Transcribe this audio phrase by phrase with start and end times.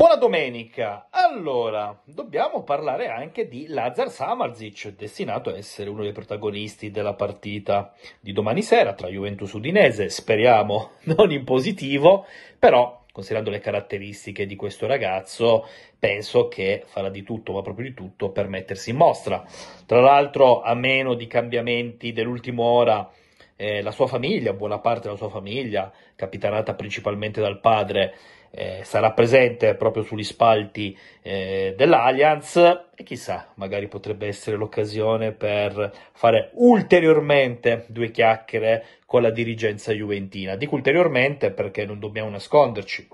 [0.00, 1.08] Buona domenica!
[1.10, 7.92] Allora, dobbiamo parlare anche di Lazar Samarzic, destinato a essere uno dei protagonisti della partita
[8.18, 12.24] di domani sera tra Juventus Udinese, speriamo non in positivo,
[12.58, 15.66] però considerando le caratteristiche di questo ragazzo,
[15.98, 19.44] penso che farà di tutto, ma proprio di tutto, per mettersi in mostra.
[19.84, 23.10] Tra l'altro, a meno di cambiamenti dell'ultima ora,
[23.54, 28.14] eh, la sua famiglia, buona parte della sua famiglia, capitanata principalmente dal padre,
[28.50, 32.56] eh, sarà presente proprio sugli spalti eh, dell'Allianz
[32.94, 40.56] e chissà, magari potrebbe essere l'occasione per fare ulteriormente due chiacchiere con la dirigenza juventina.
[40.56, 43.08] Dico ulteriormente perché non dobbiamo nasconderci.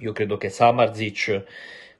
[0.00, 1.44] Io credo che Samarzic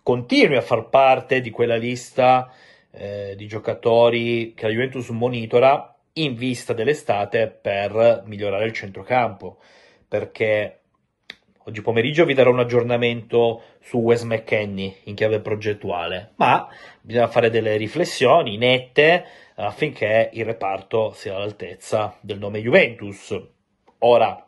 [0.02, 2.52] continui a far parte di quella lista
[2.90, 9.58] eh, di giocatori che la Juventus monitora in vista dell'estate per migliorare il centrocampo
[10.08, 10.80] perché
[11.68, 16.68] Oggi pomeriggio vi darò un aggiornamento su Wes McKenney in chiave progettuale, ma
[17.00, 19.24] bisogna fare delle riflessioni nette
[19.56, 23.36] affinché il reparto sia all'altezza del nome Juventus.
[23.98, 24.46] Ora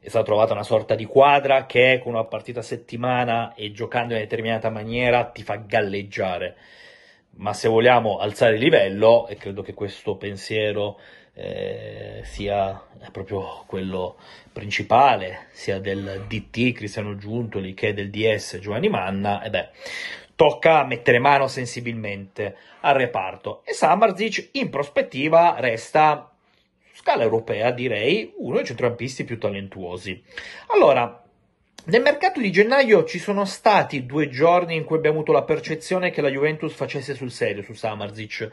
[0.00, 4.08] è stata trovata una sorta di quadra che con una partita a settimana e giocando
[4.12, 6.56] in una determinata maniera ti fa galleggiare.
[7.36, 10.98] Ma se vogliamo alzare il livello, e credo che questo pensiero
[11.34, 14.16] eh, sia proprio quello
[14.52, 19.68] principale, sia del DT Cristiano Giuntoli che del DS Giovanni Manna, e beh,
[20.34, 23.62] tocca mettere mano sensibilmente al reparto.
[23.64, 26.30] E Samarzic in prospettiva resta
[26.94, 30.22] scala europea, direi, uno dei centrocampisti più talentuosi.
[30.68, 31.22] Allora,
[31.84, 36.10] nel mercato di gennaio ci sono stati due giorni in cui abbiamo avuto la percezione
[36.10, 38.50] che la Juventus facesse sul serio su Samarzic.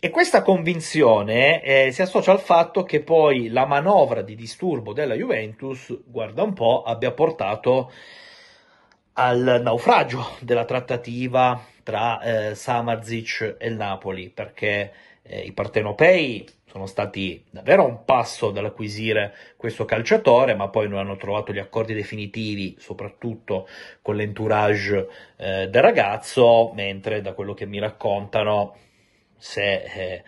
[0.00, 5.14] E questa convinzione eh, si associa al fatto che poi la manovra di disturbo della
[5.14, 7.90] Juventus, guarda un po', abbia portato
[9.14, 16.86] al naufragio della trattativa tra eh, Samarzic e il Napoli, perché eh, i partenopei sono
[16.86, 22.76] stati davvero un passo dall'acquisire questo calciatore, ma poi non hanno trovato gli accordi definitivi,
[22.78, 23.66] soprattutto
[24.00, 25.08] con l'entourage
[25.38, 28.76] eh, del ragazzo, mentre da quello che mi raccontano
[29.38, 30.22] se eh,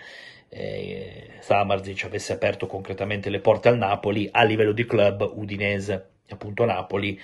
[0.49, 6.65] eh, Samarzic avesse aperto concretamente le porte al Napoli a livello di club udinese, appunto
[6.65, 7.21] Napoli,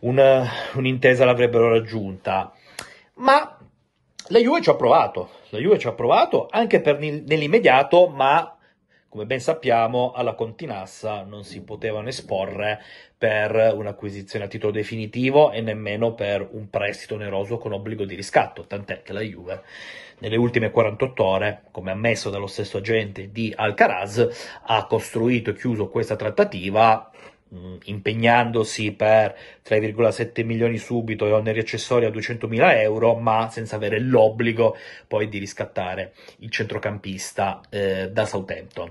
[0.00, 2.52] una, un'intesa l'avrebbero raggiunta.
[3.14, 3.58] Ma
[4.28, 8.56] la Juve ci ha provato, la Juve ci ha provato anche per nell'immediato, ma
[9.14, 12.82] come ben sappiamo, alla Continassa non si potevano esporre
[13.16, 18.66] per un'acquisizione a titolo definitivo e nemmeno per un prestito oneroso con obbligo di riscatto,
[18.66, 19.62] tant'è che la Juve
[20.18, 25.88] nelle ultime 48 ore, come ammesso dallo stesso agente di Alcaraz, ha costruito e chiuso
[25.90, 27.08] questa trattativa
[27.84, 34.00] impegnandosi per 3,7 milioni subito e oneri accessori a 200 mila euro, ma senza avere
[34.00, 34.76] l'obbligo
[35.06, 38.90] poi di riscattare il centrocampista eh, da Southampton.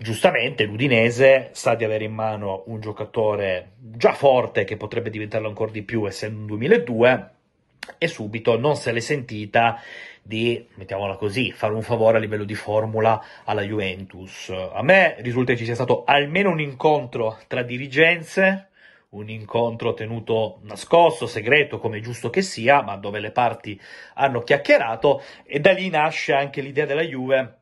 [0.00, 5.72] Giustamente l'Udinese sa di avere in mano un giocatore già forte che potrebbe diventarlo ancora
[5.72, 7.30] di più essendo un 2002
[7.98, 9.80] e subito non se l'è sentita
[10.28, 14.50] di, mettiamola così, fare un favore a livello di formula alla Juventus.
[14.50, 18.68] A me risulta che ci sia stato almeno un incontro tra dirigenze,
[19.10, 23.80] un incontro tenuto nascosto, segreto, come è giusto che sia, ma dove le parti
[24.16, 27.60] hanno chiacchierato, e da lì nasce anche l'idea della Juve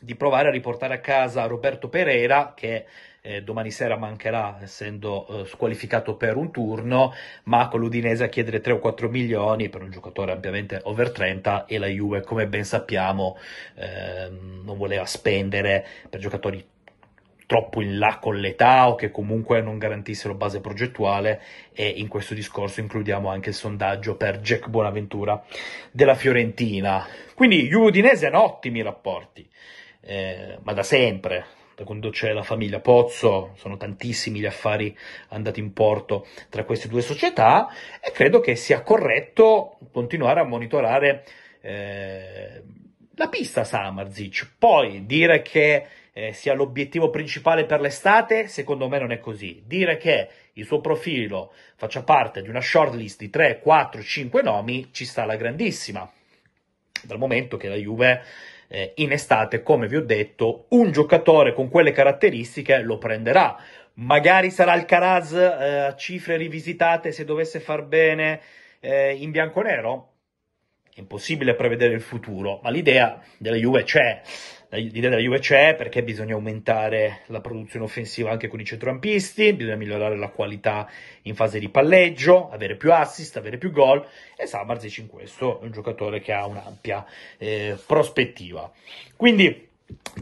[0.00, 2.86] di provare a riportare a casa Roberto Pereira, che
[3.26, 7.12] eh, domani sera mancherà essendo eh, squalificato per un turno,
[7.44, 11.66] ma con l'Udinese a chiedere 3 o 4 milioni per un giocatore ampiamente over 30
[11.66, 13.36] e la Juve, come ben sappiamo,
[13.74, 16.64] eh, non voleva spendere per giocatori
[17.46, 21.40] troppo in là con l'età o che comunque non garantissero base progettuale
[21.72, 25.42] e in questo discorso includiamo anche il sondaggio per Jack Bonaventura
[25.90, 27.06] della Fiorentina.
[27.34, 29.48] Quindi Juve Udinese hanno ottimi rapporti,
[30.00, 34.96] eh, ma da sempre, da quando c'è la famiglia Pozzo, sono tantissimi gli affari
[35.28, 37.68] andati in porto tra queste due società
[38.02, 41.26] e credo che sia corretto continuare a monitorare
[41.60, 42.62] eh,
[43.14, 44.54] la pista Samarzic.
[44.58, 49.62] Poi dire che eh, sia l'obiettivo principale per l'estate, secondo me non è così.
[49.66, 54.88] Dire che il suo profilo faccia parte di una shortlist di 3, 4, 5 nomi
[54.92, 56.10] ci sta la grandissima.
[57.02, 58.22] Dal momento che la Juve
[58.68, 63.56] eh, in estate, come vi ho detto, un giocatore con quelle caratteristiche lo prenderà.
[63.94, 68.40] Magari sarà il Caraz eh, a cifre rivisitate se dovesse far bene
[68.80, 70.15] eh, in bianco-nero?
[70.96, 74.22] È impossibile prevedere il futuro, ma l'idea della Juve c'è.
[74.70, 79.76] L'idea della Juve c'è perché bisogna aumentare la produzione offensiva anche con i centrocampisti, bisogna
[79.76, 80.90] migliorare la qualità
[81.22, 84.06] in fase di palleggio, avere più assist, avere più gol
[84.38, 87.04] e Samarzic in questo è un giocatore che ha un'ampia
[87.36, 88.72] eh, prospettiva.
[89.16, 89.68] Quindi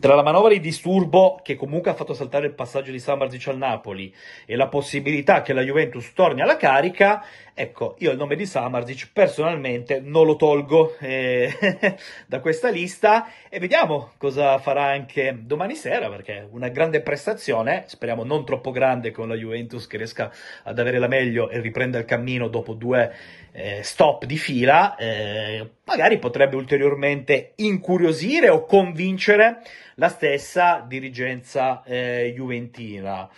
[0.00, 3.56] tra la manovra di disturbo che comunque ha fatto saltare il passaggio di Samarzic al
[3.56, 4.12] Napoli
[4.44, 7.24] e la possibilità che la Juventus torni alla carica,
[7.54, 11.96] ecco, io il nome di Samarzic personalmente non lo tolgo eh,
[12.26, 18.24] da questa lista e vediamo cosa farà anche domani sera perché una grande prestazione, speriamo
[18.24, 20.30] non troppo grande con la Juventus che riesca
[20.64, 23.14] ad avere la meglio e riprenda il cammino dopo due
[23.52, 29.53] eh, stop di fila, eh, magari potrebbe ulteriormente incuriosire o convincere
[29.96, 33.28] la stessa dirigenza eh, juventina.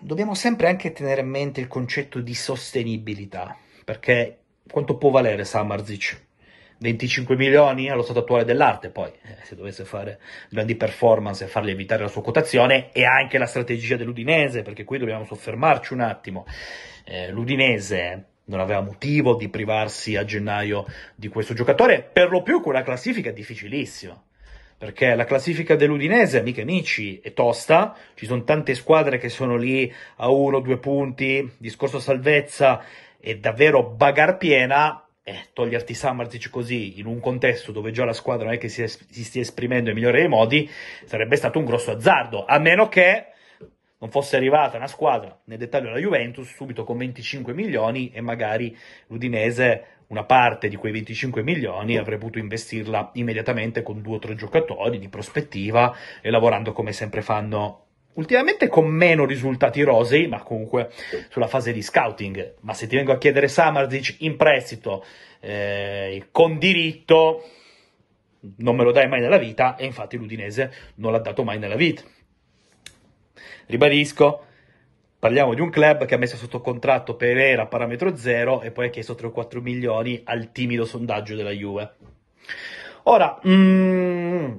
[0.00, 4.38] Dobbiamo sempre anche tenere in mente il concetto di sostenibilità, perché
[4.70, 6.26] quanto può valere Samarzic?
[6.80, 11.72] 25 milioni allo stato attuale dell'arte, poi eh, se dovesse fare grandi performance e farli
[11.72, 16.46] evitare la sua quotazione, e anche la strategia dell'Udinese, perché qui dobbiamo soffermarci un attimo.
[17.04, 20.84] Eh, L'Udinese non aveva motivo di privarsi a gennaio
[21.14, 24.20] di questo giocatore, per lo più con una classifica difficilissima
[24.78, 29.56] perché la classifica dell'Udinese, amiche e amici, è tosta, ci sono tante squadre che sono
[29.56, 32.84] lì a uno due punti, discorso salvezza
[33.18, 38.46] è davvero bagar piena, eh, toglierti Samarzic così in un contesto dove già la squadra
[38.46, 40.70] non è che si, es- si stia esprimendo in migliore dei modi,
[41.04, 43.26] sarebbe stato un grosso azzardo, a meno che
[43.98, 48.76] non fosse arrivata una squadra, nel dettaglio la Juventus, subito con 25 milioni e magari
[49.08, 54.34] l'Udinese una parte di quei 25 milioni avrei potuto investirla immediatamente con due o tre
[54.34, 57.84] giocatori di prospettiva e lavorando come sempre fanno
[58.14, 60.90] ultimamente con meno risultati rosei, ma comunque
[61.28, 62.54] sulla fase di scouting.
[62.60, 65.04] Ma se ti vengo a chiedere Samarzic in prestito
[65.40, 67.44] eh, con diritto,
[68.56, 71.76] non me lo dai mai nella vita, e infatti l'Udinese non l'ha dato mai nella
[71.76, 72.02] vita.
[73.68, 74.44] Ribadisco,
[75.18, 78.86] Parliamo di un club che ha messo sotto contratto Pereira a parametro zero e poi
[78.86, 81.94] ha chiesto 3 o 4 milioni al timido sondaggio della Juve.
[83.02, 84.52] Ora, mm,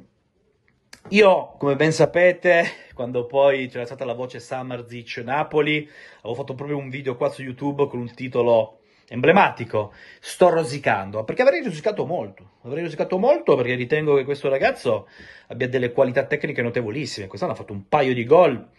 [1.09, 5.89] io, come ben sapete, quando poi c'era stata la voce Samarzic Napoli,
[6.19, 11.41] avevo fatto proprio un video qua su YouTube con un titolo emblematico, sto rosicando, perché
[11.41, 15.07] avrei rosicato molto, avrei rosicato molto perché ritengo che questo ragazzo
[15.47, 18.69] abbia delle qualità tecniche notevolissime, quest'anno ha fatto un paio di gol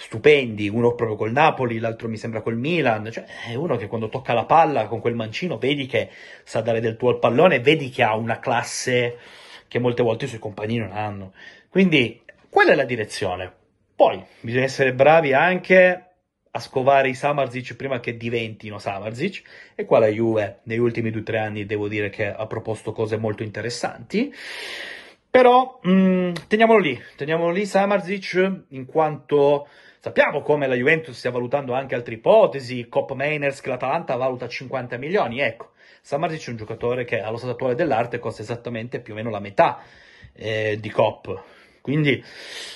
[0.00, 4.08] stupendi, uno proprio col Napoli, l'altro mi sembra col Milan, cioè è uno che quando
[4.08, 6.08] tocca la palla con quel mancino vedi che
[6.44, 9.18] sa dare del tuo al pallone, vedi che ha una classe
[9.66, 11.32] che molte volte i suoi compagni non hanno.
[11.68, 13.52] Quindi quella è la direzione.
[13.96, 16.04] Poi bisogna essere bravi anche
[16.48, 19.42] a scovare i Samarzic prima che diventino Samarzic
[19.74, 22.92] e qua la Juve negli ultimi due o tre anni devo dire che ha proposto
[22.92, 24.32] cose molto interessanti.
[25.28, 29.66] Però mh, mm, teniamolo lì, teniamolo lì Samarzic in quanto
[30.08, 34.96] Sappiamo come la Juventus stia valutando anche altre ipotesi, Cop Mainers che l'Atalanta valuta 50
[34.96, 39.16] milioni, ecco, Samarzic è un giocatore che allo stato attuale dell'arte costa esattamente più o
[39.16, 39.82] meno la metà
[40.32, 41.42] eh, di Cop,
[41.82, 42.24] quindi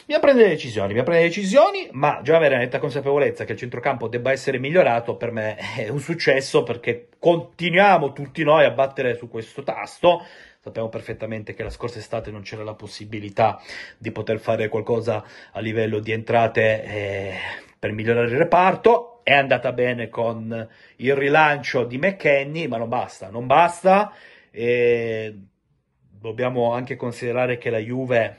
[0.04, 4.30] bisogna prendere decisioni, bisogna prendere decisioni, ma già avere netta consapevolezza che il centrocampo debba
[4.30, 9.62] essere migliorato per me è un successo perché continuiamo tutti noi a battere su questo
[9.62, 10.20] tasto,
[10.64, 13.60] Sappiamo perfettamente che la scorsa estate non c'era la possibilità
[13.98, 17.34] di poter fare qualcosa a livello di entrate eh,
[17.76, 19.24] per migliorare il reparto.
[19.24, 20.68] È andata bene con
[20.98, 24.12] il rilancio di McKenny, ma non basta, non basta.
[24.52, 25.36] E
[26.08, 28.36] dobbiamo anche considerare che la Juve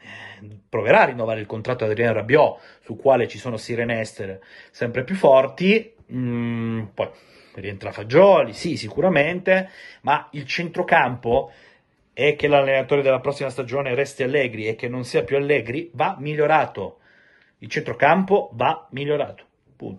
[0.00, 4.42] eh, proverà a rinnovare il contratto di Adriano Rabiot, su quale ci sono sirene estere
[4.72, 5.94] sempre più forti.
[6.12, 7.08] Mm, poi
[7.54, 9.70] rientra Fagioli, sì, sicuramente,
[10.02, 11.52] ma il centrocampo
[12.12, 16.16] e che l'allenatore della prossima stagione resti Allegri e che non sia più Allegri va
[16.18, 16.98] migliorato.
[17.58, 19.44] Il centrocampo va migliorato.
[19.76, 19.98] Punto.